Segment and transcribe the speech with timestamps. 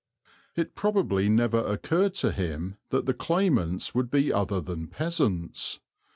[0.55, 5.79] It probably never occurred to him that the claimants would be other than peasants.